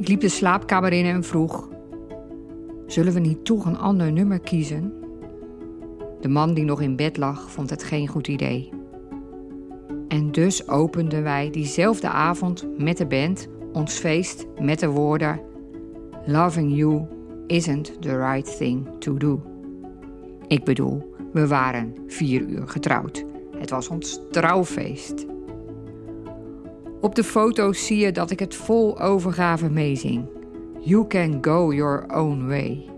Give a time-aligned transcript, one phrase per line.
[0.00, 1.68] Ik liep de slaapkamer in en vroeg:
[2.86, 4.92] Zullen we niet toch een ander nummer kiezen?
[6.20, 8.68] De man die nog in bed lag, vond het geen goed idee.
[10.08, 15.40] En dus openden wij diezelfde avond met de band ons feest met de woorden:
[16.26, 17.06] Loving you
[17.46, 19.42] isn't the right thing to do.
[20.46, 23.24] Ik bedoel, we waren vier uur getrouwd.
[23.58, 25.26] Het was ons trouwfeest.
[27.00, 30.24] Op de foto's zie je dat ik het vol overgave meezing.
[30.80, 32.88] You can go your own way.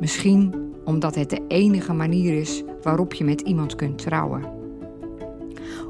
[0.00, 4.44] Misschien omdat het de enige manier is waarop je met iemand kunt trouwen.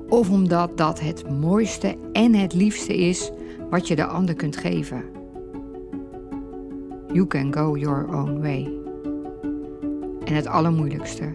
[0.09, 3.31] Of omdat dat het mooiste en het liefste is
[3.71, 5.05] wat je de ander kunt geven.
[7.13, 8.73] You can go your own way.
[10.25, 11.35] En het allermoeilijkste,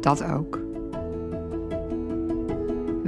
[0.00, 0.69] dat ook.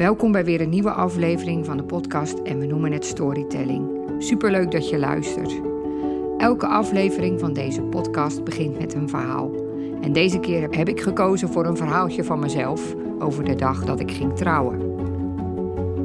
[0.03, 3.89] Welkom bij weer een nieuwe aflevering van de podcast en we noemen het Storytelling.
[4.19, 5.61] Superleuk dat je luistert.
[6.39, 9.51] Elke aflevering van deze podcast begint met een verhaal.
[10.01, 14.01] En deze keer heb ik gekozen voor een verhaaltje van mezelf over de dag dat
[14.01, 14.81] ik ging trouwen.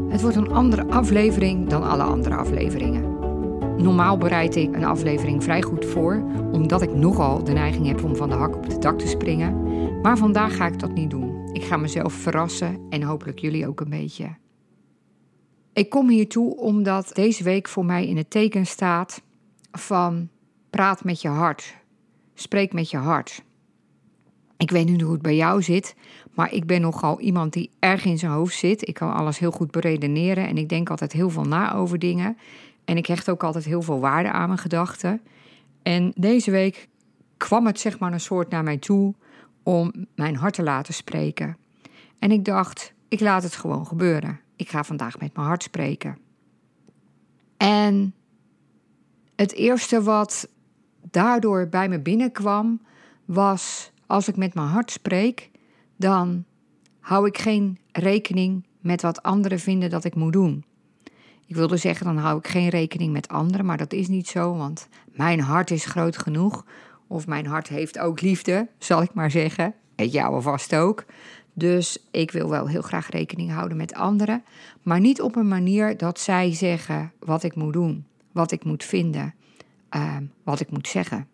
[0.10, 3.18] Het wordt een andere aflevering dan alle andere afleveringen.
[3.78, 8.16] Normaal bereid ik een aflevering vrij goed voor, omdat ik nogal de neiging heb om
[8.16, 9.62] van de hak op het dak te springen.
[10.02, 11.27] Maar vandaag ga ik dat niet doen.
[11.52, 14.36] Ik ga mezelf verrassen en hopelijk jullie ook een beetje.
[15.74, 19.22] Ik kom hiertoe omdat deze week voor mij in het teken staat
[19.72, 20.30] van
[20.70, 21.76] praat met je hart.
[22.34, 23.44] Spreek met je hart.
[24.58, 25.96] Ik weet niet hoe het bij jou zit,
[26.34, 28.88] maar ik ben nogal iemand die erg in zijn hoofd zit.
[28.88, 32.38] Ik kan alles heel goed beredeneren en ik denk altijd heel veel na over dingen.
[32.86, 35.22] En ik hecht ook altijd heel veel waarde aan mijn gedachten.
[35.84, 36.88] En deze week
[37.38, 39.14] kwam het zeg maar een soort naar mij toe
[39.68, 41.58] om mijn hart te laten spreken.
[42.20, 44.40] En ik dacht, ik laat het gewoon gebeuren.
[44.56, 46.18] Ik ga vandaag met mijn hart spreken.
[47.58, 48.14] En
[49.36, 50.50] het eerste wat
[51.12, 52.82] daardoor bij me binnenkwam
[53.26, 55.52] was: als ik met mijn hart spreek,
[55.96, 56.46] dan
[57.00, 60.64] hou ik geen rekening met wat anderen vinden dat ik moet doen.
[61.46, 64.56] Ik wilde zeggen, dan hou ik geen rekening met anderen, maar dat is niet zo,
[64.56, 66.66] want mijn hart is groot genoeg.
[67.08, 69.74] Of mijn hart heeft ook liefde, zal ik maar zeggen.
[69.96, 71.06] Het jouwe vast ook.
[71.54, 74.44] Dus ik wil wel heel graag rekening houden met anderen,
[74.82, 78.84] maar niet op een manier dat zij zeggen wat ik moet doen, wat ik moet
[78.84, 79.34] vinden,
[79.96, 81.28] uh, wat ik moet zeggen.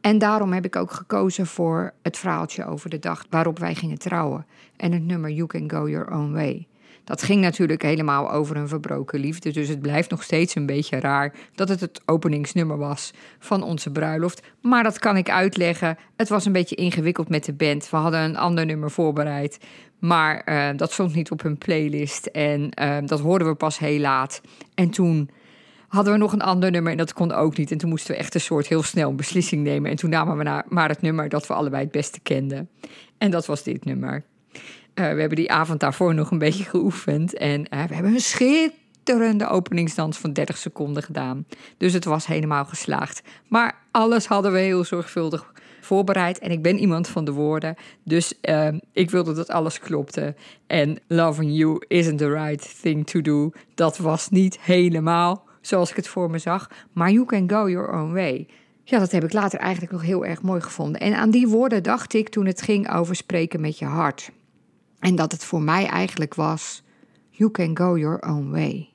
[0.00, 3.98] En daarom heb ik ook gekozen voor het verhaaltje over de dag waarop wij gingen
[3.98, 6.66] trouwen en het nummer You Can Go Your Own Way.
[7.04, 9.50] Dat ging natuurlijk helemaal over een verbroken liefde.
[9.50, 13.90] Dus het blijft nog steeds een beetje raar dat het het openingsnummer was van onze
[13.90, 14.42] bruiloft.
[14.60, 15.98] Maar dat kan ik uitleggen.
[16.16, 17.90] Het was een beetje ingewikkeld met de band.
[17.90, 19.58] We hadden een ander nummer voorbereid.
[19.98, 22.26] Maar uh, dat stond niet op hun playlist.
[22.26, 24.40] En uh, dat hoorden we pas heel laat.
[24.74, 25.30] En toen
[25.88, 27.70] hadden we nog een ander nummer en dat kon ook niet.
[27.70, 29.90] En toen moesten we echt een soort heel snel een beslissing nemen.
[29.90, 32.68] En toen namen we maar het nummer dat we allebei het beste kenden.
[33.18, 34.24] En dat was dit nummer.
[35.00, 37.34] Uh, we hebben die avond daarvoor nog een beetje geoefend.
[37.34, 41.46] En uh, we hebben een schitterende openingsdans van 30 seconden gedaan.
[41.76, 43.22] Dus het was helemaal geslaagd.
[43.48, 46.38] Maar alles hadden we heel zorgvuldig voorbereid.
[46.38, 47.76] En ik ben iemand van de woorden.
[48.04, 50.34] Dus uh, ik wilde dat alles klopte.
[50.66, 53.50] En loving you isn't the right thing to do.
[53.74, 56.70] Dat was niet helemaal zoals ik het voor me zag.
[56.92, 58.48] Maar you can go your own way.
[58.84, 61.00] Ja, dat heb ik later eigenlijk nog heel erg mooi gevonden.
[61.00, 64.30] En aan die woorden dacht ik toen het ging over spreken met je hart.
[65.00, 66.82] En dat het voor mij eigenlijk was:
[67.30, 68.92] You can go your own way.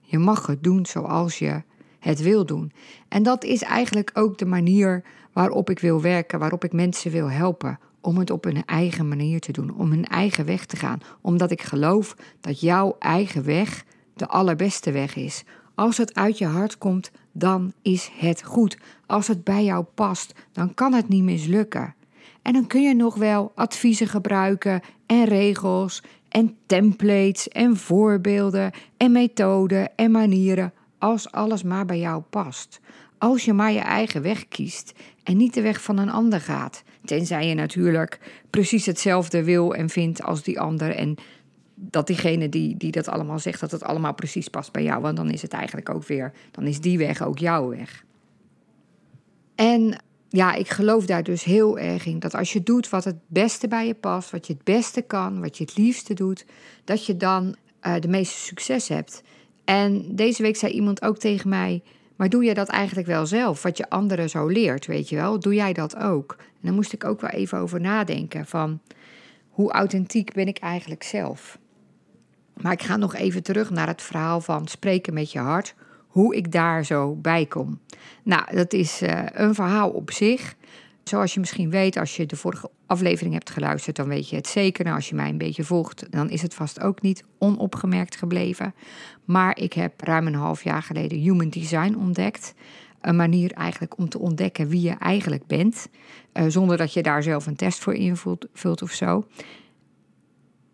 [0.00, 1.62] Je mag het doen zoals je
[1.98, 2.72] het wil doen.
[3.08, 7.30] En dat is eigenlijk ook de manier waarop ik wil werken, waarop ik mensen wil
[7.30, 7.78] helpen.
[8.00, 11.00] Om het op hun eigen manier te doen, om hun eigen weg te gaan.
[11.20, 15.44] Omdat ik geloof dat jouw eigen weg de allerbeste weg is.
[15.74, 18.78] Als het uit je hart komt, dan is het goed.
[19.06, 21.94] Als het bij jou past, dan kan het niet mislukken.
[22.48, 29.12] En dan kun je nog wel adviezen gebruiken en regels en templates en voorbeelden en
[29.12, 32.80] methoden en manieren als alles maar bij jou past.
[33.18, 34.92] Als je maar je eigen weg kiest
[35.22, 36.82] en niet de weg van een ander gaat.
[37.04, 38.18] Tenzij je natuurlijk
[38.50, 40.94] precies hetzelfde wil en vindt als die ander.
[40.94, 41.14] En
[41.74, 45.02] dat diegene die, die dat allemaal zegt, dat het allemaal precies past bij jou.
[45.02, 48.04] Want dan is het eigenlijk ook weer, dan is die weg ook jouw weg.
[49.54, 52.18] En ja, ik geloof daar dus heel erg in.
[52.18, 55.40] Dat als je doet wat het beste bij je past, wat je het beste kan,
[55.40, 56.44] wat je het liefste doet,
[56.84, 59.22] dat je dan uh, de meeste succes hebt.
[59.64, 61.82] En deze week zei iemand ook tegen mij:
[62.16, 63.62] Maar doe je dat eigenlijk wel zelf?
[63.62, 65.40] Wat je anderen zo leert, weet je wel?
[65.40, 66.36] Doe jij dat ook?
[66.38, 68.80] En dan moest ik ook wel even over nadenken: van
[69.48, 71.58] hoe authentiek ben ik eigenlijk zelf?
[72.60, 75.74] Maar ik ga nog even terug naar het verhaal van spreken met je hart.
[76.08, 77.80] Hoe ik daar zo bij kom.
[78.22, 80.54] Nou, dat is uh, een verhaal op zich.
[81.04, 84.46] Zoals je misschien weet, als je de vorige aflevering hebt geluisterd, dan weet je het
[84.46, 84.84] zeker.
[84.84, 88.74] Nou, als je mij een beetje volgt, dan is het vast ook niet onopgemerkt gebleven.
[89.24, 92.54] Maar ik heb ruim een half jaar geleden Human Design ontdekt.
[93.00, 95.88] Een manier eigenlijk om te ontdekken wie je eigenlijk bent.
[96.32, 99.26] Uh, zonder dat je daar zelf een test voor invult of zo.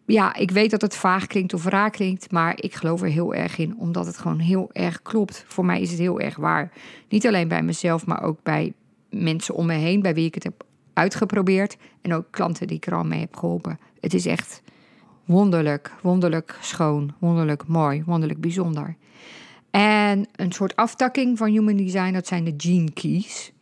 [0.06, 3.34] Ja, ik weet dat het vaag klinkt of raar klinkt, maar ik geloof er heel
[3.34, 5.44] erg in, omdat het gewoon heel erg klopt.
[5.46, 6.72] Voor mij is het heel erg waar.
[7.08, 8.72] Niet alleen bij mezelf, maar ook bij
[9.10, 11.76] mensen om me heen, bij wie ik het heb uitgeprobeerd.
[12.02, 13.78] En ook klanten die ik er al mee heb geholpen.
[14.00, 14.62] Het is echt
[15.24, 18.96] wonderlijk, wonderlijk schoon, wonderlijk mooi, wonderlijk bijzonder.
[19.70, 23.52] En een soort aftakking van Human Design, dat zijn de Gene Keys.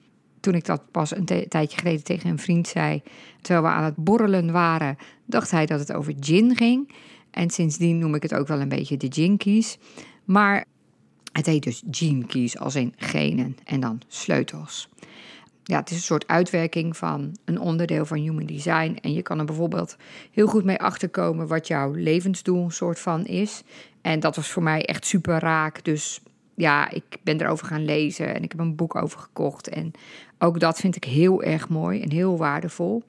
[0.42, 3.02] Toen ik dat pas een tijdje geleden tegen een vriend zei,
[3.40, 4.96] terwijl we aan het borrelen waren,
[5.26, 6.92] dacht hij dat het over gin ging.
[7.30, 9.78] En sindsdien noem ik het ook wel een beetje de Gene Keys.
[10.24, 10.64] Maar
[11.32, 14.88] het heet dus Gene Keys, als in genen en dan sleutels
[15.64, 18.98] ja, het is een soort uitwerking van een onderdeel van human design.
[19.00, 19.96] En je kan er bijvoorbeeld
[20.32, 23.62] heel goed mee achterkomen wat jouw levensdoel soort van is.
[24.00, 25.84] En dat was voor mij echt super raak.
[25.84, 26.20] Dus
[26.54, 29.68] ja, ik ben erover gaan lezen en ik heb een boek over gekocht.
[29.68, 29.92] En
[30.42, 33.02] ook dat vind ik heel erg mooi en heel waardevol.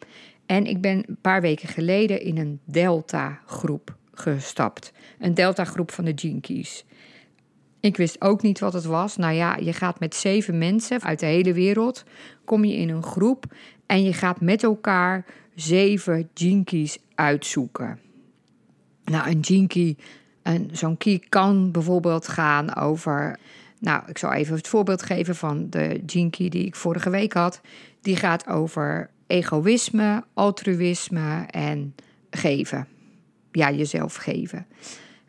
[0.45, 4.91] En ik ben een paar weken geleden in een Delta-groep gestapt.
[5.19, 6.85] Een Delta-groep van de Jinkies.
[7.79, 9.17] Ik wist ook niet wat het was.
[9.17, 12.03] Nou ja, je gaat met zeven mensen uit de hele wereld,
[12.45, 13.45] kom je in een groep
[13.85, 15.25] en je gaat met elkaar
[15.55, 17.99] zeven jinkies uitzoeken.
[19.03, 19.95] Nou, een jinky,
[20.71, 23.39] zo'n key kan bijvoorbeeld gaan over.
[23.83, 27.61] Nou, ik zal even het voorbeeld geven van de jinky die ik vorige week had.
[28.01, 31.95] Die gaat over egoïsme, altruïsme en
[32.29, 32.87] geven.
[33.51, 34.65] Ja, jezelf geven.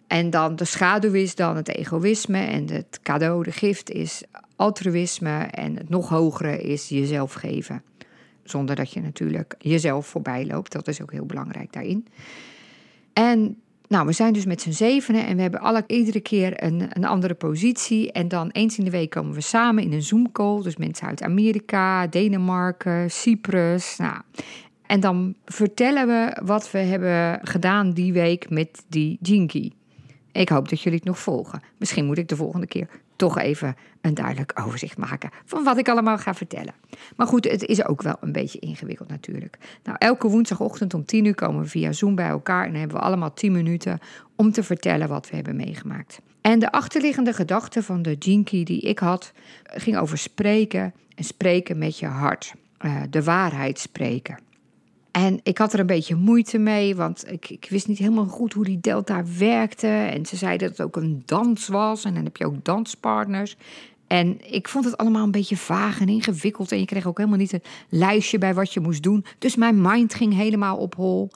[0.06, 4.22] En dan de schaduw is dan het egoïsme en het cadeau, de gift is
[4.56, 7.82] altruïsme en het nog hogere is jezelf geven.
[8.44, 10.72] Zonder dat je natuurlijk jezelf voorbij loopt.
[10.72, 12.06] Dat is ook heel belangrijk daarin.
[13.12, 16.86] En nou, we zijn dus met z'n zevenen en we hebben alle, iedere keer een,
[16.88, 18.12] een andere positie.
[18.12, 20.62] En dan eens in de week komen we samen in een Zoom-call.
[20.62, 23.96] Dus mensen uit Amerika, Denemarken, Cyprus.
[23.96, 24.20] Nou,
[24.86, 29.70] en dan vertellen we wat we hebben gedaan die week met die Jinky.
[30.32, 31.62] Ik hoop dat jullie het nog volgen.
[31.78, 35.88] Misschien moet ik de volgende keer toch even een duidelijk overzicht maken van wat ik
[35.88, 36.74] allemaal ga vertellen.
[37.16, 39.58] Maar goed, het is ook wel een beetje ingewikkeld natuurlijk.
[39.82, 43.02] Nou, elke woensdagochtend om 10 uur komen we via Zoom bij elkaar en hebben we
[43.02, 43.98] allemaal 10 minuten
[44.36, 46.20] om te vertellen wat we hebben meegemaakt.
[46.40, 49.32] En de achterliggende gedachte van de Jinky die ik had,
[49.62, 52.54] ging over spreken en spreken met je hart.
[52.80, 54.38] Uh, de waarheid spreken.
[55.16, 58.52] En ik had er een beetje moeite mee, want ik, ik, wist niet helemaal goed
[58.52, 59.86] hoe die delta werkte.
[59.86, 63.56] En ze zeiden dat het ook een dans was en dan heb je ook danspartners.
[64.06, 66.72] En ik vond het allemaal een beetje vaag en ingewikkeld.
[66.72, 69.24] En je kreeg ook helemaal niet een lijstje bij wat je moest doen.
[69.38, 71.30] Dus mijn mind ging helemaal op hol.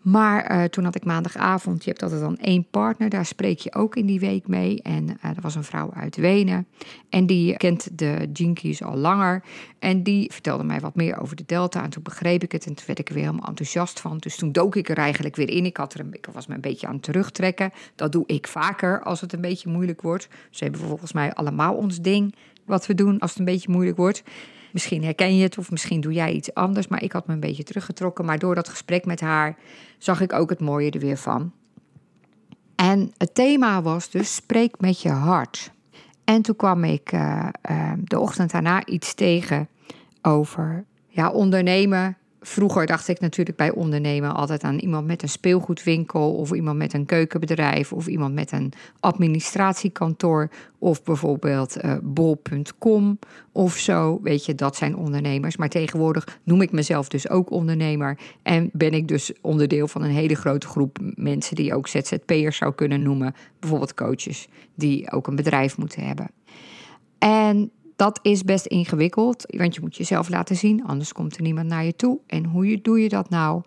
[0.00, 3.74] Maar uh, toen had ik maandagavond, je hebt altijd dan één partner, daar spreek je
[3.74, 4.82] ook in die week mee.
[4.82, 6.66] En uh, er was een vrouw uit Wenen
[7.08, 9.42] en die kent de Jinkies al langer.
[9.78, 12.74] En die vertelde mij wat meer over de Delta en toen begreep ik het en
[12.74, 14.18] toen werd ik er weer helemaal enthousiast van.
[14.18, 15.64] Dus toen dook ik er eigenlijk weer in.
[15.64, 17.72] Ik, had er een, ik was me een beetje aan het terugtrekken.
[17.94, 20.28] Dat doe ik vaker als het een beetje moeilijk wordt.
[20.50, 23.96] Ze hebben volgens mij allemaal ons ding wat we doen als het een beetje moeilijk
[23.96, 24.22] wordt.
[24.72, 26.88] Misschien herken je het of misschien doe jij iets anders.
[26.88, 28.24] Maar ik had me een beetje teruggetrokken.
[28.24, 29.56] Maar door dat gesprek met haar
[29.98, 31.52] zag ik ook het mooie er weer van.
[32.76, 35.72] En het thema was dus spreek met je hart.
[36.24, 39.68] En toen kwam ik uh, uh, de ochtend daarna iets tegen
[40.22, 46.34] over ja, ondernemen Vroeger dacht ik natuurlijk bij ondernemen altijd aan iemand met een speelgoedwinkel
[46.34, 53.18] of iemand met een keukenbedrijf of iemand met een administratiekantoor of bijvoorbeeld uh, bol.com
[53.52, 54.20] of zo.
[54.22, 55.56] Weet je, dat zijn ondernemers.
[55.56, 60.10] Maar tegenwoordig noem ik mezelf dus ook ondernemer en ben ik dus onderdeel van een
[60.10, 65.36] hele grote groep mensen die ook ZZP'ers zou kunnen noemen, bijvoorbeeld coaches die ook een
[65.36, 66.30] bedrijf moeten hebben.
[67.18, 67.70] En
[68.00, 71.84] dat is best ingewikkeld, want je moet jezelf laten zien, anders komt er niemand naar
[71.84, 72.18] je toe.
[72.26, 73.62] En hoe doe je dat nou?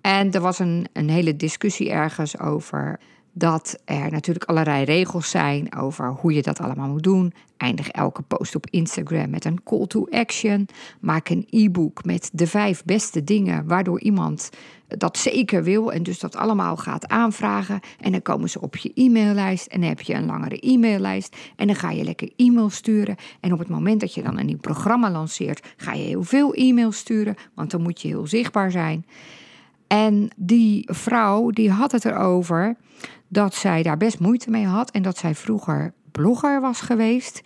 [0.00, 3.00] En er was een, een hele discussie ergens over
[3.38, 7.32] dat er natuurlijk allerlei regels zijn over hoe je dat allemaal moet doen.
[7.56, 10.68] Eindig elke post op Instagram met een call to action.
[11.00, 14.50] Maak een e-book met de vijf beste dingen waardoor iemand
[14.88, 17.80] dat zeker wil en dus dat allemaal gaat aanvragen.
[18.00, 21.36] En dan komen ze op je e-maillijst en dan heb je een langere e-maillijst.
[21.56, 23.16] En dan ga je lekker e-mail sturen.
[23.40, 26.54] En op het moment dat je dan een nieuw programma lanceert, ga je heel veel
[26.54, 29.06] e-mails sturen, want dan moet je heel zichtbaar zijn.
[29.86, 32.76] En die vrouw die had het erover
[33.28, 37.42] dat zij daar best moeite mee had en dat zij vroeger blogger was geweest.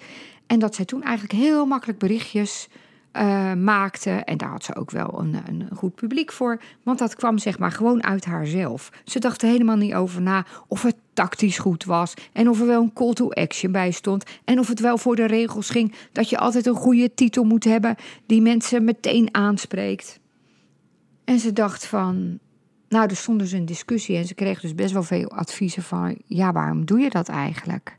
[0.46, 2.68] En dat zij toen eigenlijk heel makkelijk berichtjes
[3.12, 4.10] uh, maakte.
[4.10, 6.60] En daar had ze ook wel een, een, goed publiek voor.
[6.82, 8.90] Want dat kwam zeg maar gewoon uit haarzelf.
[9.04, 12.14] Ze dacht er helemaal niet over na of het tactisch goed was.
[12.32, 14.24] En of er wel een call to action bij stond.
[14.44, 17.64] En of het wel voor de regels ging dat je altijd een goede titel moet
[17.64, 17.96] hebben
[18.26, 20.20] die mensen meteen aanspreekt.
[21.24, 22.38] En ze dacht van.
[22.90, 26.16] Nou, er stond dus een discussie en ze kreeg dus best wel veel adviezen van:
[26.26, 27.96] ja, waarom doe je dat eigenlijk?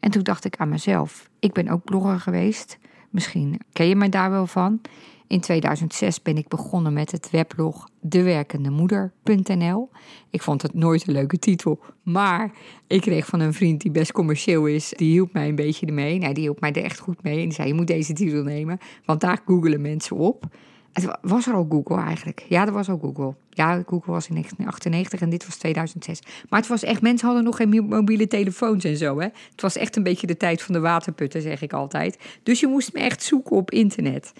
[0.00, 2.78] En toen dacht ik aan mezelf: ik ben ook blogger geweest.
[3.10, 4.80] Misschien ken je mij daar wel van.
[5.26, 9.90] In 2006 ben ik begonnen met het weblog dewerkendemoeder.nl.
[10.30, 12.52] Ik vond het nooit een leuke titel, maar
[12.86, 16.18] ik kreeg van een vriend die best commercieel is, die hielp mij een beetje ermee.
[16.18, 18.42] Nou, die hielp mij er echt goed mee en die zei: Je moet deze titel
[18.42, 20.46] nemen, want daar googelen mensen op.
[20.94, 22.44] Het was er al Google eigenlijk.
[22.48, 23.34] Ja, er was al Google.
[23.50, 26.20] Ja, Google was in 1998 en dit was 2006.
[26.48, 29.18] Maar het was echt, mensen hadden nog geen mobiele telefoons en zo.
[29.18, 29.28] Hè?
[29.50, 32.18] Het was echt een beetje de tijd van de waterputten, zeg ik altijd.
[32.42, 34.32] Dus je moest me echt zoeken op internet.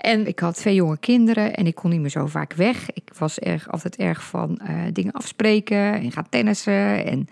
[0.00, 2.90] En ik had twee jonge kinderen en ik kon niet meer zo vaak weg.
[2.92, 7.28] Ik was erg, altijd erg van uh, dingen afspreken en gaan tennissen en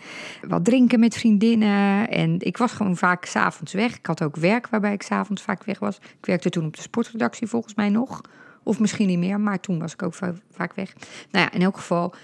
[0.48, 2.08] wat drinken met vriendinnen.
[2.08, 3.96] En ik was gewoon vaak s'avonds weg.
[3.96, 5.96] Ik had ook werk waarbij ik s'avonds vaak weg was.
[5.96, 8.20] Ik werkte toen op de sportredactie volgens mij nog.
[8.62, 10.14] Of misschien niet meer, maar toen was ik ook
[10.50, 10.92] vaak weg.
[11.30, 12.14] Nou ja, in elk geval.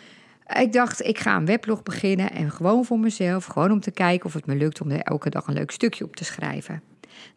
[0.60, 4.26] Ik dacht, ik ga een weblog beginnen en gewoon voor mezelf, gewoon om te kijken
[4.26, 6.82] of het me lukt om er elke dag een leuk stukje op te schrijven.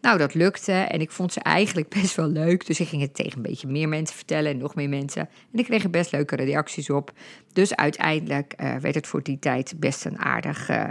[0.01, 2.65] Nou, dat lukte en ik vond ze eigenlijk best wel leuk.
[2.65, 5.22] Dus ik ging het tegen een beetje meer mensen vertellen en nog meer mensen.
[5.51, 7.12] En ik kreeg er best leuke reacties op.
[7.53, 10.84] Dus uiteindelijk uh, werd het voor die tijd best een aardig uh,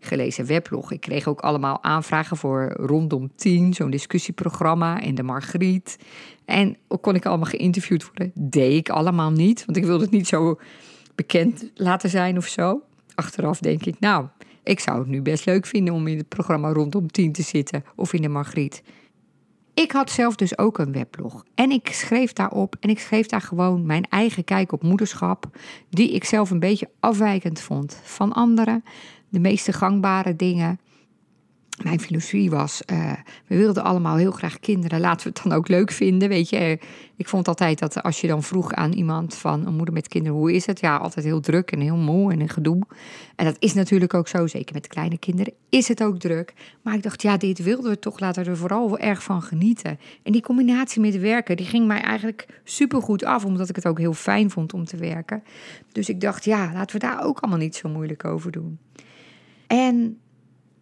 [0.00, 0.92] gelezen weblog.
[0.92, 5.98] Ik kreeg ook allemaal aanvragen voor Rondom 10, zo'n discussieprogramma en de Margriet.
[6.44, 8.32] En kon ik allemaal geïnterviewd worden?
[8.34, 10.58] Deed ik allemaal niet, want ik wilde het niet zo
[11.14, 12.82] bekend laten zijn of zo.
[13.14, 14.26] Achteraf denk ik, nou,
[14.62, 17.84] ik zou het nu best leuk vinden om in het programma rondom 10 te zitten
[17.96, 18.82] of in de Margriet.
[19.74, 21.44] Ik had zelf dus ook een weblog.
[21.54, 25.46] En ik schreef daarop en ik schreef daar gewoon mijn eigen kijk op moederschap,
[25.90, 28.84] die ik zelf een beetje afwijkend vond van anderen.
[29.28, 30.80] De meeste gangbare dingen
[31.84, 33.12] mijn filosofie was, uh,
[33.46, 36.28] we wilden allemaal heel graag kinderen, laten we het dan ook leuk vinden.
[36.28, 36.78] Weet je,
[37.16, 40.38] ik vond altijd dat als je dan vroeg aan iemand van een moeder met kinderen,
[40.38, 40.80] hoe is het?
[40.80, 42.82] Ja, altijd heel druk en heel moe en een gedoe.
[43.36, 46.54] En dat is natuurlijk ook zo, zeker met kleine kinderen is het ook druk.
[46.82, 49.42] Maar ik dacht, ja, dit wilden we toch, laten we er vooral wel erg van
[49.42, 49.98] genieten.
[50.22, 53.98] En die combinatie met werken, die ging mij eigenlijk supergoed af, omdat ik het ook
[53.98, 55.42] heel fijn vond om te werken.
[55.92, 58.78] Dus ik dacht, ja, laten we daar ook allemaal niet zo moeilijk over doen.
[59.66, 60.18] En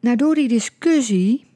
[0.01, 1.49] nou, door die discussie.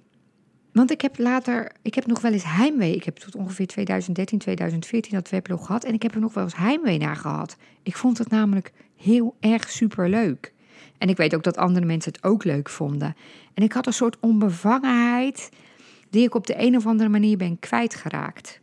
[0.73, 2.95] Want ik heb later, ik heb nog wel eens heimwee.
[2.95, 5.85] Ik heb tot ongeveer 2013, 2014 dat weblog gehad.
[5.85, 7.57] En ik heb er nog wel eens heimwee naar gehad.
[7.83, 10.53] Ik vond het namelijk heel erg superleuk.
[10.99, 13.17] En ik weet ook dat andere mensen het ook leuk vonden.
[13.55, 15.49] En ik had een soort onbevangenheid
[16.11, 18.61] die ik op de een of andere manier ben kwijtgeraakt.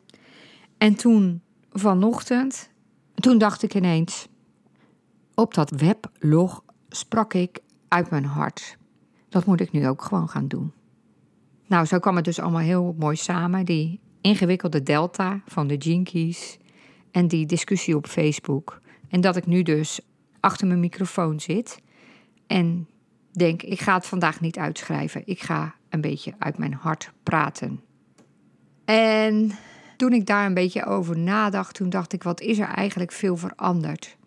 [0.78, 2.70] En toen vanochtend,
[3.16, 4.28] toen dacht ik ineens,
[5.36, 8.78] op dat weblog sprak ik uit mijn hart.
[9.32, 10.74] Dat moet ik nu ook gewoon gaan doen.
[11.68, 13.66] Nou, zo kwam het dus allemaal heel mooi samen.
[13.66, 16.58] Die ingewikkelde delta van de Jinkies
[17.12, 18.82] en die discussie op Facebook.
[19.10, 20.00] En dat ik nu dus
[20.40, 21.82] achter mijn microfoon zit
[22.48, 22.88] en
[23.32, 25.22] denk, ik ga het vandaag niet uitschrijven.
[25.26, 27.82] Ik ga een beetje uit mijn hart praten.
[28.86, 29.52] En
[29.98, 33.38] toen ik daar een beetje over nadacht, toen dacht ik, wat is er eigenlijk veel
[33.38, 34.18] veranderd?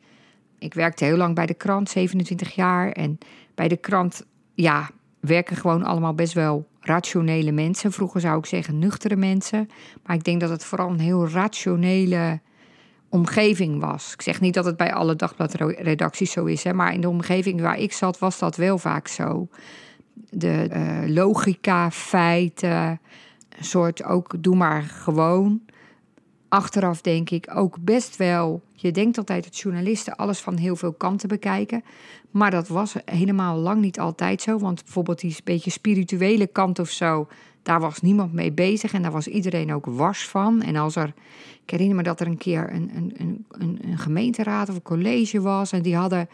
[0.58, 2.90] Ik werkte heel lang bij de krant, 27 jaar.
[2.92, 3.18] En
[3.54, 7.92] bij de krant ja, werken gewoon allemaal best wel rationele mensen.
[7.92, 9.68] Vroeger zou ik zeggen nuchtere mensen.
[10.04, 12.40] Maar ik denk dat het vooral een heel rationele
[13.08, 14.12] omgeving was.
[14.12, 17.61] Ik zeg niet dat het bij alle dagbladredacties zo is, hè, maar in de omgeving
[17.61, 19.49] waar ik zat was dat wel vaak zo.
[20.30, 23.00] De uh, logica, feiten,
[23.58, 25.61] een soort ook doe maar gewoon
[26.54, 28.62] achteraf denk ik ook best wel.
[28.75, 31.84] Je denkt altijd dat journalisten alles van heel veel kanten bekijken.
[32.30, 34.58] Maar dat was helemaal lang niet altijd zo.
[34.58, 37.28] Want bijvoorbeeld die beetje spirituele kant of zo.
[37.62, 40.62] Daar was niemand mee bezig en daar was iedereen ook wars van.
[40.62, 41.12] En als er,
[41.62, 45.40] ik herinner me dat er een keer een, een, een, een gemeenteraad of een college
[45.40, 45.73] was.
[45.73, 46.28] En die hadden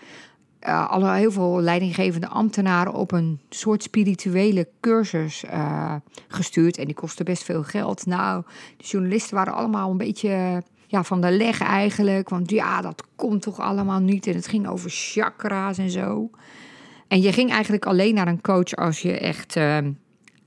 [0.68, 5.94] uh, heel veel leidinggevende ambtenaren op een soort spirituele cursus uh,
[6.28, 6.78] gestuurd.
[6.78, 8.06] En die kostte best veel geld.
[8.06, 8.42] Nou,
[8.76, 12.28] de journalisten waren allemaal een beetje ja, van de leg eigenlijk.
[12.28, 14.26] Want ja, dat komt toch allemaal niet.
[14.26, 16.30] En het ging over chakra's en zo.
[17.08, 19.78] En je ging eigenlijk alleen naar een coach als je echt uh,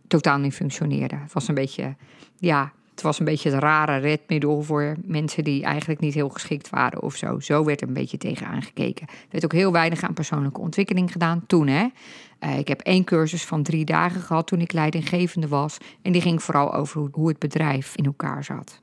[0.07, 1.15] totaal niet functioneerde.
[1.15, 1.95] Het was een beetje,
[2.37, 6.69] ja, Het was een beetje het rare redmiddel voor mensen die eigenlijk niet heel geschikt
[6.69, 7.39] waren of zo.
[7.39, 9.07] Zo werd er een beetje tegen aangekeken.
[9.07, 11.67] Er werd ook heel weinig aan persoonlijke ontwikkeling gedaan toen.
[11.67, 11.87] Hè?
[12.39, 15.77] Uh, ik heb één cursus van drie dagen gehad toen ik leidinggevende was.
[16.01, 18.81] En die ging vooral over hoe het bedrijf in elkaar zat.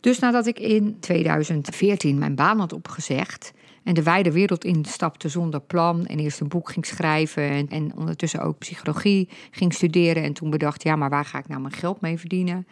[0.00, 3.52] Dus nadat ik in 2014 mijn baan had opgezegd
[3.84, 7.96] en de wijde wereld instapte zonder plan en eerst een boek ging schrijven en, en
[7.96, 11.74] ondertussen ook psychologie ging studeren en toen bedacht, ja, maar waar ga ik nou mijn
[11.74, 12.66] geld mee verdienen?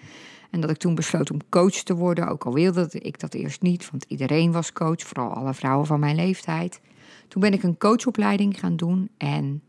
[0.50, 3.62] En dat ik toen besloot om coach te worden, ook al wilde ik dat eerst
[3.62, 6.80] niet, want iedereen was coach, vooral alle vrouwen van mijn leeftijd.
[7.28, 9.62] Toen ben ik een coachopleiding gaan doen en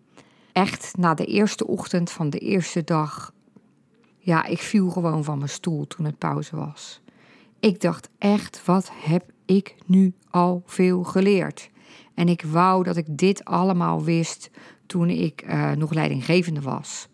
[0.51, 3.33] echt na de eerste ochtend van de eerste dag,
[4.17, 7.01] ja, ik viel gewoon van mijn stoel toen het pauze was.
[7.59, 11.69] Ik dacht echt, wat heb ik nu al veel geleerd?
[12.13, 14.49] En ik wou dat ik dit allemaal wist
[14.85, 17.07] toen ik uh, nog leidinggevende was.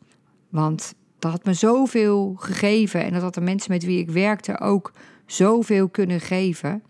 [0.50, 4.60] Want dat had me zoveel gegeven en dat had de mensen met wie ik werkte
[4.60, 4.92] ook
[5.26, 6.84] zoveel kunnen geven.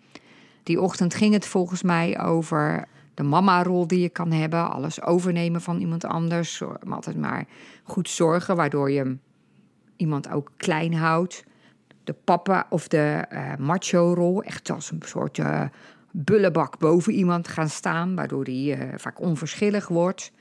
[0.63, 5.61] Die ochtend ging het volgens mij over de mama-rol die je kan hebben, alles overnemen
[5.61, 7.47] van iemand anders, altijd maar
[7.83, 9.17] goed zorgen, waardoor je
[9.95, 11.43] iemand ook klein houdt
[12.09, 14.43] de papa of de uh, macho-rol.
[14.43, 15.61] Echt als een soort uh,
[16.11, 20.31] bullebak boven iemand gaan staan, waardoor die uh, vaak onverschillig wordt.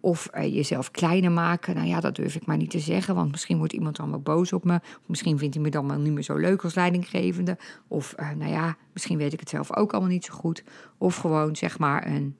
[0.00, 1.74] Of jezelf kleiner maken.
[1.74, 4.20] Nou ja, dat durf ik maar niet te zeggen, want misschien wordt iemand dan wel
[4.20, 4.80] boos op me.
[5.06, 7.58] Misschien vindt hij me dan wel niet meer zo leuk als leidinggevende.
[7.88, 10.64] Of nou ja, misschien weet ik het zelf ook allemaal niet zo goed.
[10.98, 12.36] Of gewoon zeg maar een,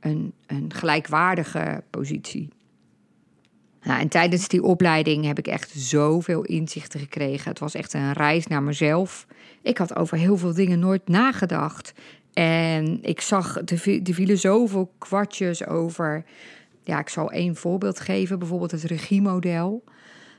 [0.00, 2.48] een, een gelijkwaardige positie.
[3.86, 7.50] Nou, en tijdens die opleiding heb ik echt zoveel inzichten gekregen.
[7.50, 9.26] Het was echt een reis naar mezelf.
[9.62, 11.92] Ik had over heel veel dingen nooit nagedacht.
[12.32, 13.78] En ik zag, er
[14.14, 16.24] vielen zoveel kwartjes over.
[16.84, 18.38] Ja, ik zal één voorbeeld geven.
[18.38, 19.84] Bijvoorbeeld het regiemodel.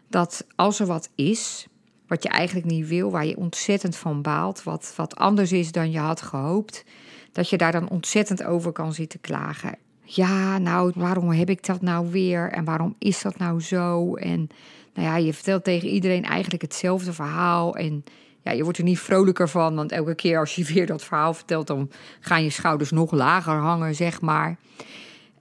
[0.09, 1.67] Dat als er wat is,
[2.07, 5.91] wat je eigenlijk niet wil, waar je ontzettend van baalt, wat, wat anders is dan
[5.91, 6.83] je had gehoopt,
[7.31, 9.77] dat je daar dan ontzettend over kan zitten klagen
[10.09, 12.51] ja, nou, waarom heb ik dat nou weer?
[12.51, 14.15] En waarom is dat nou zo?
[14.15, 14.49] En
[14.93, 17.75] nou ja, je vertelt tegen iedereen eigenlijk hetzelfde verhaal.
[17.75, 18.03] En
[18.41, 21.33] ja, je wordt er niet vrolijker van, want elke keer als je weer dat verhaal
[21.33, 24.57] vertelt, dan gaan je schouders nog lager hangen, zeg maar.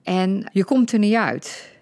[0.03, 1.75] En je komt er niet uit.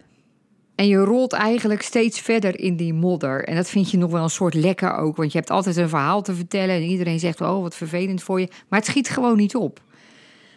[0.75, 3.44] En je rolt eigenlijk steeds verder in die modder.
[3.44, 5.88] En dat vind je nog wel een soort lekker ook, want je hebt altijd een
[5.88, 8.49] verhaal te vertellen en iedereen zegt, oh, wat vervelend voor je.
[8.68, 9.81] Maar het schiet gewoon niet op.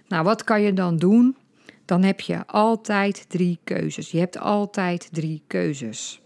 [0.07, 1.35] Nou, wat kan je dan doen?
[1.87, 4.11] Dan heb je altijd drie keuzes.
[4.11, 6.21] Je hebt altijd drie keuzes.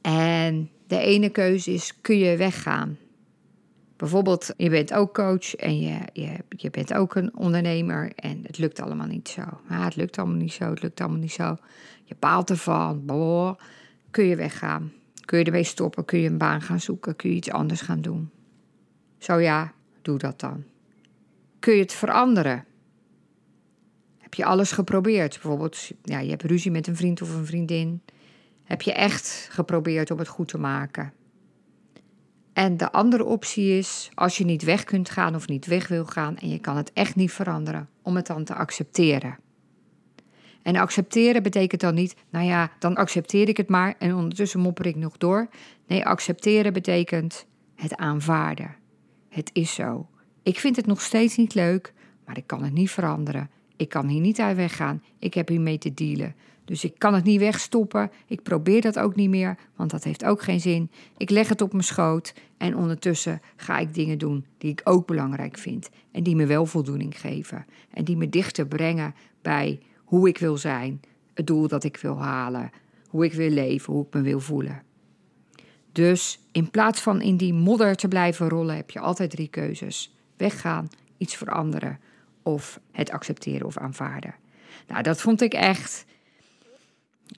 [0.00, 2.98] En de ene keuze is: kun je weggaan?
[3.96, 8.58] Bijvoorbeeld, je bent ook coach en je, je, je bent ook een ondernemer en het
[8.58, 9.42] lukt allemaal niet zo.
[9.68, 11.56] Ja, het lukt allemaal niet zo, het lukt allemaal niet zo.
[12.04, 13.06] Je baalt ervan.
[13.06, 13.58] Boah.
[14.10, 14.92] Kun je weggaan?
[15.24, 16.04] Kun je ermee stoppen?
[16.04, 17.16] Kun je een baan gaan zoeken?
[17.16, 18.30] Kun je iets anders gaan doen?
[19.18, 20.64] Zo ja, doe dat dan.
[21.58, 22.64] Kun je het veranderen?
[24.30, 25.32] Heb je alles geprobeerd?
[25.32, 28.02] Bijvoorbeeld, ja, je hebt ruzie met een vriend of een vriendin.
[28.64, 31.12] Heb je echt geprobeerd om het goed te maken?
[32.52, 36.04] En de andere optie is, als je niet weg kunt gaan of niet weg wil
[36.04, 39.38] gaan en je kan het echt niet veranderen, om het dan te accepteren.
[40.62, 44.86] En accepteren betekent dan niet, nou ja, dan accepteer ik het maar en ondertussen mopper
[44.86, 45.48] ik nog door.
[45.86, 48.76] Nee, accepteren betekent het aanvaarden.
[49.28, 50.08] Het is zo.
[50.42, 51.92] Ik vind het nog steeds niet leuk,
[52.24, 53.50] maar ik kan het niet veranderen.
[53.80, 55.02] Ik kan hier niet uit weggaan.
[55.18, 56.34] Ik heb hiermee te dealen.
[56.64, 58.10] Dus ik kan het niet wegstoppen.
[58.26, 60.90] Ik probeer dat ook niet meer, want dat heeft ook geen zin.
[61.16, 65.06] Ik leg het op mijn schoot en ondertussen ga ik dingen doen die ik ook
[65.06, 65.90] belangrijk vind.
[66.12, 67.66] En die me wel voldoening geven.
[67.90, 71.00] En die me dichter brengen bij hoe ik wil zijn,
[71.34, 72.70] het doel dat ik wil halen,
[73.08, 74.82] hoe ik wil leven, hoe ik me wil voelen.
[75.92, 80.16] Dus in plaats van in die modder te blijven rollen, heb je altijd drie keuzes:
[80.36, 81.98] weggaan, iets veranderen
[82.42, 84.34] of het accepteren of aanvaarden.
[84.86, 86.04] Nou, dat vond ik echt.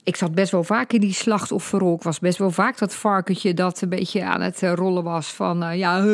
[0.03, 1.95] Ik zat best wel vaak in die slachtofferrol.
[1.95, 5.33] Ik was best wel vaak dat varkentje dat een beetje aan het eh, rollen was
[5.33, 5.63] van...
[5.63, 6.05] Uh, ja,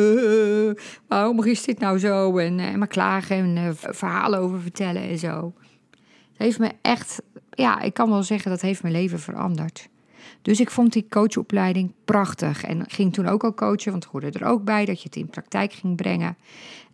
[1.08, 2.38] waarom is dit nou zo?
[2.38, 5.52] En, uh, maar klagen en verhalen over vertellen en zo.
[6.32, 7.22] Het heeft me echt...
[7.50, 9.88] Ja, ik kan wel zeggen dat heeft mijn leven veranderd.
[10.42, 12.64] Dus ik vond die coachopleiding prachtig.
[12.64, 15.16] En ging toen ook al coachen, want het hoorde er ook bij dat je het
[15.16, 16.36] in praktijk ging brengen.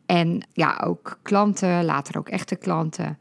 [0.06, 3.18] En ja, ook klanten, later ook echte klanten,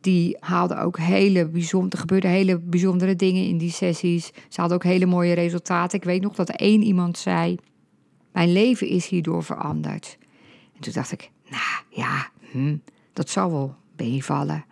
[0.00, 4.26] die haalden ook hele bijzondere, er gebeurden hele bijzondere dingen in die sessies.
[4.48, 5.98] Ze hadden ook hele mooie resultaten.
[5.98, 7.56] Ik weet nog dat één iemand zei:
[8.32, 10.18] Mijn leven is hierdoor veranderd.
[10.74, 12.76] En toen dacht ik: Nou ja, hm,
[13.12, 14.64] dat zal wel meevallen.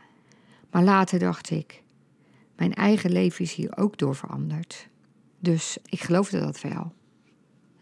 [0.71, 1.83] Maar later dacht ik:
[2.57, 4.89] Mijn eigen leven is hier ook door veranderd.
[5.41, 6.93] Dus ik geloofde dat wel.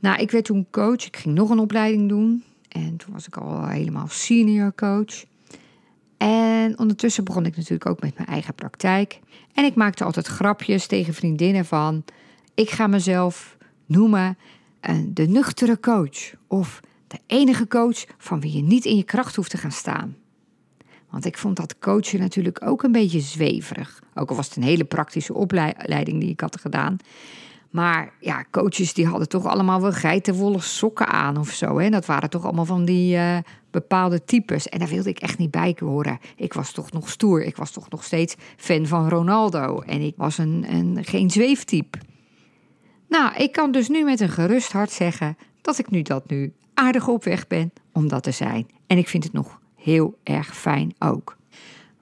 [0.01, 1.07] Nou, ik werd toen coach.
[1.07, 2.45] Ik ging nog een opleiding doen.
[2.73, 5.25] En toen was ik al helemaal senior coach.
[6.17, 9.21] En ondertussen begon ik natuurlijk ook met mijn eigen praktijk.
[9.55, 12.05] En ik maakte altijd grapjes tegen vriendinnen van...
[12.55, 13.57] ik ga mezelf
[13.87, 14.39] noemen
[14.91, 16.35] uh, de nuchtere coach.
[16.47, 20.17] Of de enige coach van wie je niet in je kracht hoeft te gaan staan.
[21.11, 24.03] Want ik vond dat coachen natuurlijk ook een beetje zweverig.
[24.15, 26.97] Ook al was het een hele praktische opleiding die ik had gedaan.
[27.73, 31.79] Maar ja, coaches die hadden toch allemaal wel geitenwolle sokken aan of zo.
[31.79, 31.91] Hè?
[31.91, 33.39] Dat waren toch allemaal van die uh,
[33.71, 34.69] bepaalde types.
[34.69, 36.19] En daar wilde ik echt niet bij horen.
[36.37, 37.43] Ik was toch nog stoer.
[37.43, 39.81] Ik was toch nog steeds fan van Ronaldo.
[39.81, 41.99] En ik was een, een, geen zweeftype.
[43.09, 46.53] Nou, ik kan dus nu met een gerust hart zeggen dat ik nu dat nu
[46.75, 48.67] aardig op weg ben om dat te zijn.
[48.87, 51.37] En ik vind het nog heel erg fijn ook.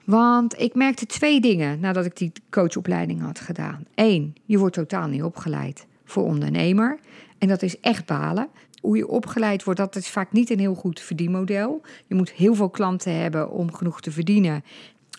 [0.05, 3.85] Want ik merkte twee dingen nadat ik die coachopleiding had gedaan.
[3.95, 6.99] Eén, je wordt totaal niet opgeleid voor ondernemer.
[7.37, 8.47] En dat is echt balen.
[8.81, 11.81] Hoe je opgeleid wordt, dat is vaak niet een heel goed verdienmodel.
[12.07, 14.63] Je moet heel veel klanten hebben om genoeg te verdienen.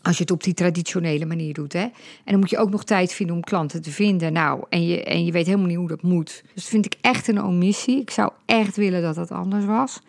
[0.02, 1.72] Als je het op die traditionele manier doet.
[1.72, 1.80] Hè?
[1.80, 1.92] En
[2.24, 4.32] dan moet je ook nog tijd vinden om klanten te vinden.
[4.32, 6.42] Nou, en je, en je weet helemaal niet hoe dat moet.
[6.42, 8.00] Dus dat vind ik echt een omissie.
[8.00, 10.00] Ik zou echt willen dat dat anders was.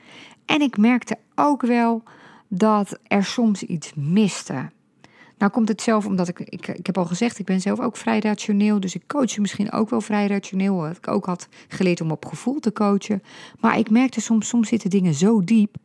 [0.46, 2.04] En ik merkte ook wel
[2.58, 4.72] dat er soms iets miste.
[5.38, 7.98] Nou komt het zelf omdat ik, ik, ik heb al gezegd, ik ben zelf ook
[7.98, 8.80] vrij rationeel.
[8.80, 10.90] Dus ik coach misschien ook wel vrij rationeel.
[10.90, 13.24] Ik ook had geleerd om op gevoel te coachen.
[13.60, 15.76] Maar ik merkte soms, soms zitten dingen zo diep.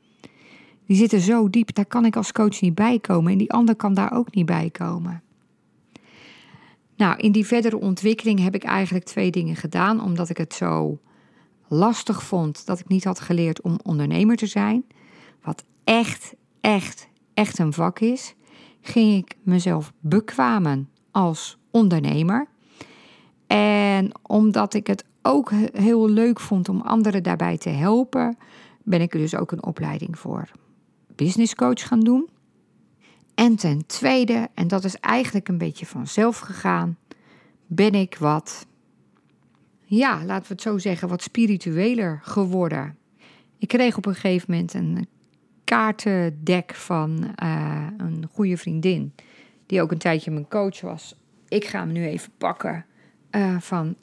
[0.87, 3.33] Die zitten zo diep, daar kan ik als coach niet bij komen.
[3.33, 5.22] En die ander kan daar ook niet bij komen.
[6.96, 10.02] Nou, in die verdere ontwikkeling heb ik eigenlijk twee dingen gedaan.
[10.02, 10.98] Omdat ik het zo
[11.68, 14.85] lastig vond dat ik niet had geleerd om ondernemer te zijn.
[15.42, 16.35] Wat echt,
[16.74, 18.35] echt, echt een vak is,
[18.81, 22.48] ging ik mezelf bekwamen als ondernemer.
[23.46, 28.37] En omdat ik het ook heel leuk vond om anderen daarbij te helpen,
[28.83, 30.50] ben ik er dus ook een opleiding voor
[31.16, 32.28] business coach gaan doen.
[33.35, 36.96] En ten tweede, en dat is eigenlijk een beetje vanzelf gegaan,
[37.66, 38.66] ben ik wat,
[39.85, 42.96] ja, laten we het zo zeggen, wat spiritueler geworden.
[43.59, 45.09] Ik kreeg op een gegeven moment een
[45.68, 49.14] kaartendek van uh, een goede vriendin,
[49.66, 51.14] die ook een tijdje mijn coach was.
[51.48, 52.87] Ik ga hem nu even pakken
[53.31, 53.96] uh, van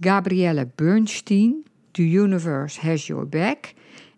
[0.00, 1.64] Gabrielle Bernstein.
[1.90, 3.72] The Universe Has Your Back.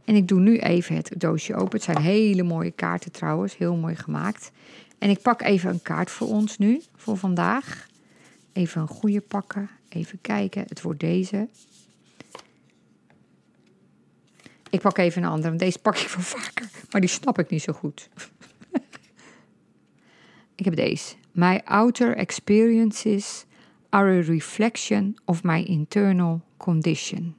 [0.05, 1.73] En ik doe nu even het doosje open.
[1.73, 4.53] Het zijn hele mooie kaarten trouwens, heel mooi gemaakt.
[4.99, 7.87] En ik pak even een kaart voor ons nu, voor vandaag.
[8.53, 9.71] Even een goede pakken.
[9.89, 10.65] Even kijken.
[10.69, 11.49] Het wordt deze.
[14.73, 16.71] Ik pak even een andere, want deze pak ik wel vaker.
[16.91, 18.09] Maar die snap ik niet zo goed.
[20.61, 21.15] ik heb deze.
[21.33, 23.45] My outer experiences
[23.89, 27.35] are a reflection of my internal condition.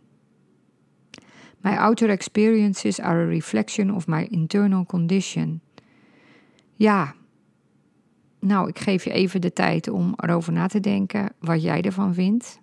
[1.61, 5.61] My outer experiences are a reflection of my internal condition.
[6.75, 7.15] Ja,
[8.39, 12.13] nou, ik geef je even de tijd om erover na te denken wat jij ervan
[12.13, 12.59] vindt.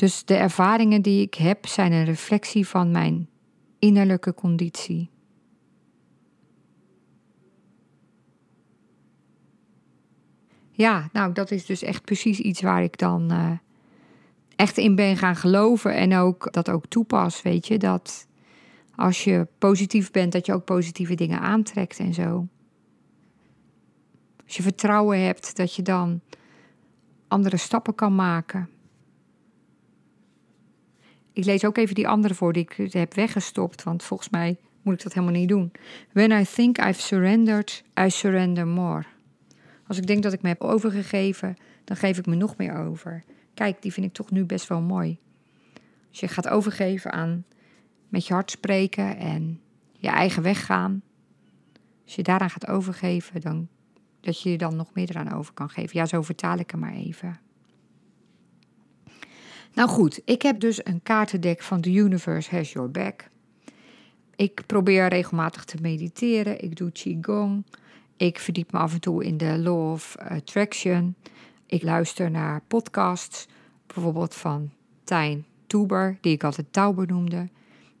[0.00, 3.28] Dus de ervaringen die ik heb zijn een reflectie van mijn
[3.78, 5.10] innerlijke conditie.
[10.70, 13.50] Ja, nou, dat is dus echt precies iets waar ik dan uh,
[14.56, 18.26] echt in ben gaan geloven en ook dat ook toepas, weet je, dat
[18.94, 22.48] als je positief bent, dat je ook positieve dingen aantrekt en zo.
[24.44, 26.20] Als je vertrouwen hebt, dat je dan
[27.28, 28.68] andere stappen kan maken.
[31.32, 34.94] Ik lees ook even die andere voor die ik heb weggestopt, want volgens mij moet
[34.94, 35.72] ik dat helemaal niet doen.
[36.12, 39.04] When I think I've surrendered, I surrender more.
[39.86, 43.24] Als ik denk dat ik me heb overgegeven, dan geef ik me nog meer over.
[43.54, 45.18] Kijk, die vind ik toch nu best wel mooi.
[46.08, 47.44] Als je gaat overgeven aan
[48.08, 49.60] met je hart spreken en
[49.92, 51.02] je eigen weg gaan.
[52.04, 53.68] Als je daaraan gaat overgeven, dan
[54.20, 55.98] dat je je dan nog meer eraan over kan geven.
[55.98, 57.38] Ja, zo vertaal ik hem maar even.
[59.74, 63.28] Nou goed, ik heb dus een kaartendek van The Universe Has Your Back.
[64.36, 66.62] Ik probeer regelmatig te mediteren.
[66.62, 67.64] Ik doe Qigong.
[68.16, 71.14] Ik verdiep me af en toe in de Law of Attraction.
[71.66, 73.48] Ik luister naar podcasts,
[73.86, 74.70] bijvoorbeeld van
[75.04, 77.48] Tijn Tuber, die ik altijd Tauber noemde,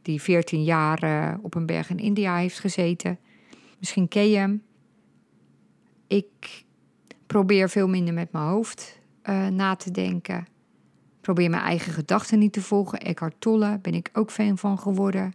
[0.02, 3.18] die 14 jaar uh, op een berg in India heeft gezeten.
[3.78, 4.62] Misschien ken je hem.
[6.06, 6.64] Ik
[7.26, 10.46] probeer veel minder met mijn hoofd uh, na te denken.
[11.20, 13.00] Probeer mijn eigen gedachten niet te volgen.
[13.00, 15.34] Eckhart Tolle ben ik ook fan van geworden.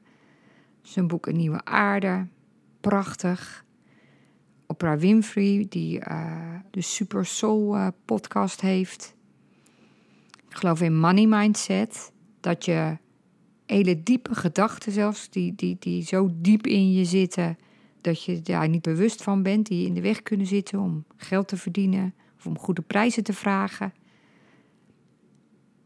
[0.81, 2.27] Zijn boek Een Nieuwe Aarde.
[2.81, 3.65] Prachtig.
[4.67, 9.15] Oprah Winfrey, die uh, de Super Soul uh, podcast heeft.
[10.49, 12.11] Ik geloof in money mindset.
[12.39, 12.97] Dat je
[13.65, 17.57] hele diepe gedachten zelfs, die, die, die zo diep in je zitten,
[18.01, 21.47] dat je daar niet bewust van bent, die in de weg kunnen zitten om geld
[21.47, 23.93] te verdienen of om goede prijzen te vragen.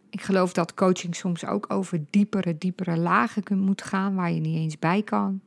[0.09, 4.55] Ik geloof dat coaching soms ook over diepere, diepere lagen moet gaan waar je niet
[4.55, 5.41] eens bij kan.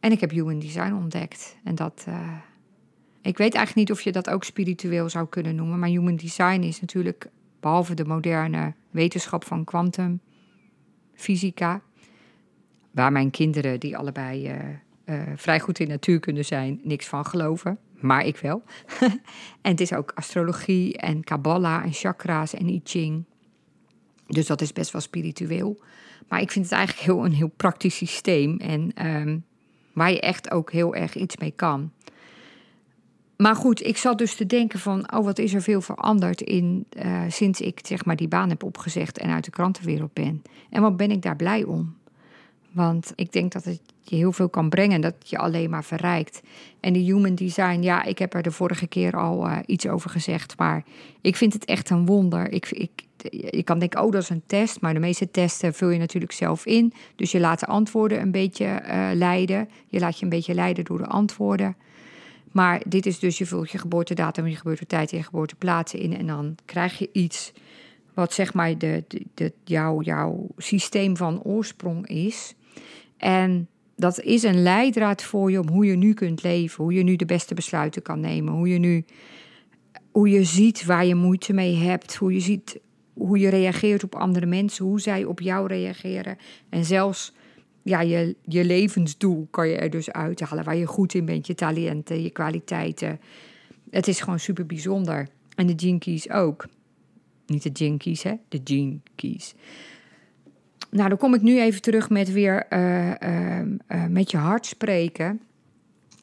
[0.00, 1.56] En ik heb Human Design ontdekt.
[1.64, 2.04] En dat.
[2.08, 2.32] Uh,
[3.22, 5.78] ik weet eigenlijk niet of je dat ook spiritueel zou kunnen noemen.
[5.78, 7.28] Maar Human Design is natuurlijk,
[7.60, 11.80] behalve de moderne wetenschap van kwantumfysica.
[12.90, 14.58] Waar mijn kinderen, die allebei uh,
[15.04, 17.78] uh, vrij goed in natuurkunde zijn, niks van geloven.
[18.00, 18.62] Maar ik wel.
[19.62, 23.24] en het is ook astrologie en Kabbalah en chakra's en I Ching.
[24.26, 25.80] Dus dat is best wel spiritueel.
[26.28, 28.58] Maar ik vind het eigenlijk heel, een heel praktisch systeem.
[28.58, 29.44] En um,
[29.92, 31.90] waar je echt ook heel erg iets mee kan.
[33.36, 36.86] Maar goed, ik zat dus te denken van, oh wat is er veel veranderd in,
[37.04, 40.42] uh, sinds ik zeg maar die baan heb opgezegd en uit de krantenwereld ben.
[40.70, 41.96] En wat ben ik daar blij om.
[42.72, 46.42] Want ik denk dat het je heel veel kan brengen, dat je alleen maar verrijkt.
[46.80, 50.10] En die human design, ja, ik heb er de vorige keer al uh, iets over
[50.10, 50.84] gezegd, maar
[51.20, 52.52] ik vind het echt een wonder.
[52.52, 52.90] Ik, ik,
[53.30, 56.32] je kan denken, oh, dat is een test, maar de meeste testen vul je natuurlijk
[56.32, 56.92] zelf in.
[57.16, 59.68] Dus je laat de antwoorden een beetje uh, leiden.
[59.86, 61.76] Je laat je een beetje leiden door de antwoorden.
[62.52, 66.16] Maar dit is dus, je vult je geboortedatum, je geboortetijd en je geboorteplaats in.
[66.16, 67.52] En dan krijg je iets
[68.14, 72.54] wat zeg maar de, de, de, jouw, jouw systeem van oorsprong is.
[73.16, 76.84] En dat is een leidraad voor je om hoe je nu kunt leven.
[76.84, 78.52] Hoe je nu de beste besluiten kan nemen.
[78.52, 79.04] Hoe je nu
[80.10, 82.16] hoe je ziet waar je moeite mee hebt.
[82.16, 82.80] Hoe je ziet
[83.12, 84.84] hoe je reageert op andere mensen.
[84.84, 86.36] Hoe zij op jou reageren.
[86.68, 87.32] En zelfs
[87.82, 90.64] ja, je, je levensdoel kan je er dus uithalen.
[90.64, 91.46] Waar je goed in bent.
[91.46, 93.20] Je talenten, je kwaliteiten.
[93.90, 95.28] Het is gewoon super bijzonder.
[95.54, 96.66] En de jinkies ook.
[97.46, 98.34] Niet de jinkies, hè?
[98.48, 99.54] De jinkies.
[100.96, 104.66] Nou, dan kom ik nu even terug met weer uh, uh, uh, met je hart
[104.66, 105.40] spreken.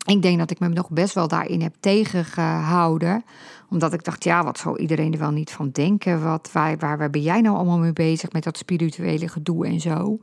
[0.06, 3.24] Ik denk dat ik me nog best wel daarin heb tegengehouden.
[3.70, 6.24] Omdat ik dacht, ja, wat zal iedereen er wel niet van denken?
[6.24, 9.80] Wat, waar, waar, waar ben jij nou allemaal mee bezig met dat spirituele gedoe en
[9.80, 10.20] zo?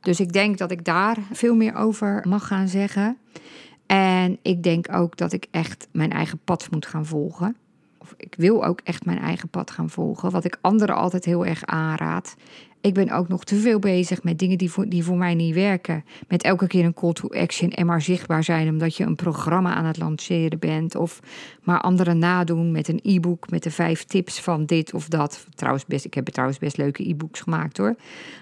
[0.00, 3.16] Dus ik denk dat ik daar veel meer over mag gaan zeggen.
[3.86, 7.56] En ik denk ook dat ik echt mijn eigen pad moet gaan volgen.
[7.98, 10.30] Of ik wil ook echt mijn eigen pad gaan volgen.
[10.30, 12.36] Wat ik anderen altijd heel erg aanraad.
[12.82, 15.54] Ik ben ook nog te veel bezig met dingen die voor, die voor mij niet
[15.54, 16.04] werken.
[16.28, 19.74] Met elke keer een call to action en maar zichtbaar zijn omdat je een programma
[19.74, 20.94] aan het lanceren bent.
[20.94, 21.20] Of
[21.62, 25.46] maar anderen nadoen met een e-book met de vijf tips van dit of dat.
[25.54, 27.96] Trouwens, best, ik heb trouwens best leuke e-books gemaakt hoor.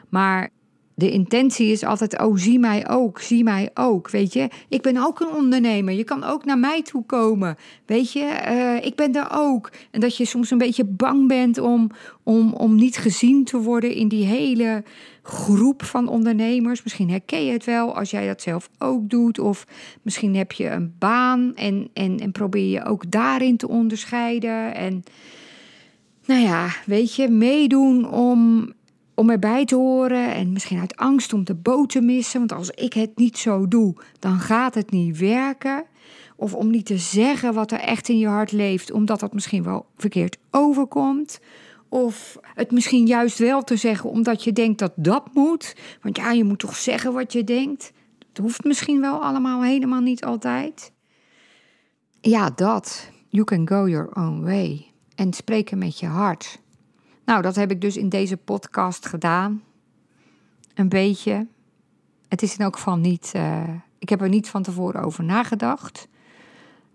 [0.09, 0.51] Maar
[0.99, 4.49] de intentie is altijd, oh zie mij ook, zie mij ook, weet je.
[4.69, 7.57] Ik ben ook een ondernemer, je kan ook naar mij toe komen,
[7.87, 8.41] weet je.
[8.49, 9.71] Uh, ik ben er ook.
[9.91, 11.91] En dat je soms een beetje bang bent om,
[12.23, 14.85] om, om niet gezien te worden in die hele
[15.23, 16.83] groep van ondernemers.
[16.83, 19.39] Misschien herken je het wel als jij dat zelf ook doet.
[19.39, 19.67] Of
[20.03, 24.75] misschien heb je een baan en, en, en probeer je ook daarin te onderscheiden.
[24.75, 25.05] En
[26.27, 28.73] nou ja, weet je, meedoen om
[29.19, 32.39] om erbij te horen en misschien uit angst om de boot te missen.
[32.39, 35.85] Want als ik het niet zo doe, dan gaat het niet werken.
[36.37, 39.63] Of om niet te zeggen wat er echt in je hart leeft, omdat dat misschien
[39.63, 41.41] wel verkeerd overkomt.
[41.89, 45.77] Of het misschien juist wel te zeggen omdat je denkt dat dat moet.
[46.03, 47.93] Want ja, je moet toch zeggen wat je denkt.
[48.33, 50.93] Dat hoeft misschien wel allemaal helemaal niet altijd.
[52.21, 53.11] Ja, dat.
[53.29, 54.87] You can go your own way.
[55.15, 56.61] En spreken met je hart.
[57.29, 59.63] Nou, dat heb ik dus in deze podcast gedaan.
[60.75, 61.47] Een beetje.
[62.29, 63.33] Het is in elk geval niet.
[63.37, 63.63] Uh,
[63.99, 66.09] ik heb er niet van tevoren over nagedacht.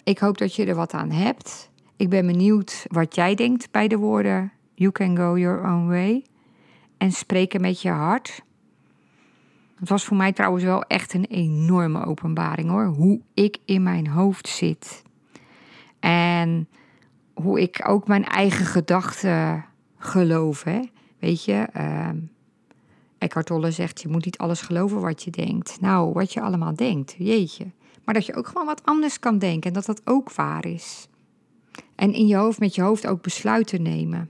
[0.04, 1.70] Ik hoop dat je er wat aan hebt.
[1.96, 6.26] Ik ben benieuwd wat jij denkt bij de woorden You can go your own way.
[6.98, 8.44] En spreken met je hart.
[9.80, 12.86] Het was voor mij trouwens wel echt een enorme openbaring hoor.
[12.86, 15.04] Hoe ik in mijn hoofd zit.
[16.00, 16.68] En
[17.34, 19.72] hoe ik ook mijn eigen gedachten
[20.04, 20.64] geloof.
[20.64, 20.82] Hè?
[21.20, 22.10] Weet je, uh,
[23.18, 25.82] Eckhart Tolle zegt: je moet niet alles geloven wat je denkt.
[25.82, 27.66] Nou, wat je allemaal denkt, jeetje.
[28.04, 31.08] Maar dat je ook gewoon wat anders kan denken en dat dat ook waar is.
[31.96, 34.30] En in je hoofd, met je hoofd ook besluiten nemen.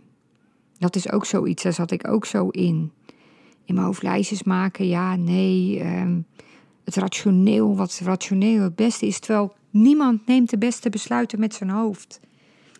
[0.77, 2.91] Dat is ook zoiets, daar zat ik ook zo in.
[3.65, 5.86] In mijn hoofd lijstjes maken, ja, nee.
[5.86, 6.25] Um,
[6.83, 9.19] het rationeel, wat rationeel het beste is.
[9.19, 12.19] Terwijl niemand neemt de beste besluiten met zijn hoofd.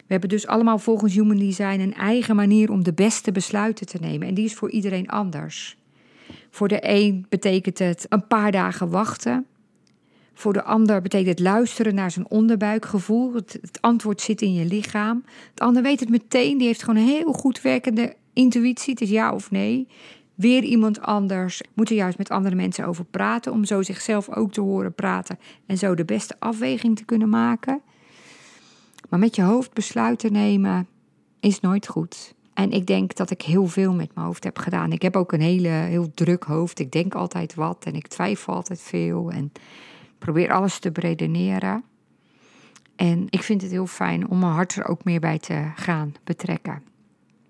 [0.08, 3.98] We hebben dus allemaal volgens Human Design een eigen manier om de beste besluiten te
[4.02, 4.28] nemen.
[4.28, 5.78] En die is voor iedereen anders.
[6.50, 9.46] Voor de een betekent het een paar dagen wachten.
[10.34, 13.34] Voor de ander betekent het luisteren naar zijn onderbuikgevoel.
[13.34, 15.24] Het, het, antwoord zit in je lichaam.
[15.54, 16.58] De ander weet het meteen.
[16.58, 18.94] Die heeft gewoon een heel goed werkende intuïtie.
[18.94, 19.88] Het is ja of nee.
[20.36, 23.52] Weer iemand anders moet er juist met andere mensen over praten.
[23.52, 25.40] Om zo zichzelf ook te horen praten.
[25.66, 27.82] En zo de beste afweging te kunnen maken.
[29.14, 30.88] Maar met je hoofd besluiten nemen
[31.40, 32.34] is nooit goed.
[32.54, 34.92] En ik denk dat ik heel veel met mijn hoofd heb gedaan.
[34.92, 36.80] Ik heb ook een hele, heel druk hoofd.
[36.80, 39.32] Ik denk altijd wat en ik twijfel altijd veel.
[39.32, 39.52] En
[40.18, 41.84] probeer alles te beredeneren.
[42.96, 46.14] En ik vind het heel fijn om mijn hart er ook meer bij te gaan
[46.24, 46.84] betrekken.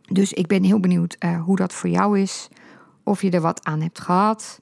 [0.01, 2.49] Dus ik ben heel benieuwd uh, hoe dat voor jou is.
[3.03, 4.61] Of je er wat aan hebt gehad.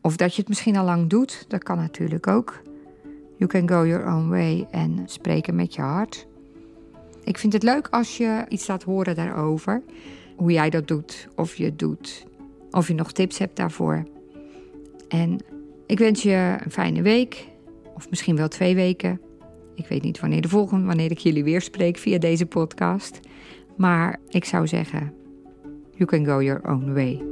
[0.00, 1.44] Of dat je het misschien al lang doet.
[1.48, 2.62] Dat kan natuurlijk ook.
[3.36, 6.26] You can go your own way en spreken met je hart.
[7.26, 9.82] Ik vind het leuk als je iets laat horen daarover.
[10.36, 12.26] Hoe jij dat doet, of je het doet.
[12.70, 14.04] Of je nog tips hebt daarvoor.
[15.08, 15.38] En
[15.86, 17.46] ik wens je een fijne week.
[17.94, 19.20] Of misschien wel twee weken.
[19.74, 23.20] Ik weet niet wanneer de volgende, wanneer ik jullie weer spreek via deze podcast.
[23.76, 25.12] Maar ik zou zeggen,
[25.92, 27.22] you can go your own way.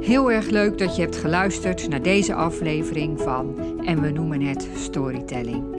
[0.00, 4.68] Heel erg leuk dat je hebt geluisterd naar deze aflevering van En we noemen het
[4.74, 5.73] storytelling.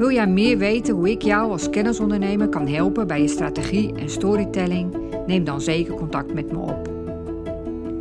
[0.00, 4.10] Wil jij meer weten hoe ik jou als kennisondernemer kan helpen bij je strategie en
[4.10, 4.96] storytelling?
[5.26, 6.90] Neem dan zeker contact met me op.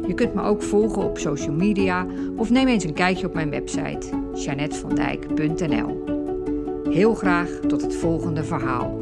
[0.08, 3.50] Je kunt me ook volgen op social media of neem eens een kijkje op mijn
[3.50, 6.04] website jeanettevandijk.nl.
[6.90, 8.99] Heel graag tot het volgende verhaal.